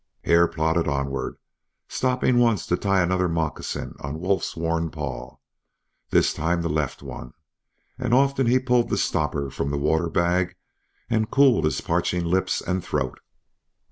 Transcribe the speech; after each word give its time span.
Hare 0.23 0.47
plodded 0.47 0.87
onward, 0.87 1.37
stopping 1.87 2.39
once 2.39 2.65
to 2.65 2.75
tie 2.75 3.03
another 3.03 3.29
moccasin 3.29 3.93
on 3.99 4.19
Wolf's 4.19 4.55
worn 4.57 4.89
paw, 4.89 5.37
this 6.09 6.33
time 6.33 6.63
the 6.63 6.69
left 6.69 7.03
one; 7.03 7.35
and 7.99 8.11
often 8.11 8.47
he 8.47 8.57
pulled 8.57 8.89
the 8.89 8.97
stopper 8.97 9.51
from 9.51 9.69
the 9.69 9.77
water 9.77 10.09
bag 10.09 10.55
and 11.07 11.29
cooled 11.29 11.65
his 11.65 11.81
parching 11.81 12.25
lips 12.25 12.61
and 12.61 12.83
throat. 12.83 13.19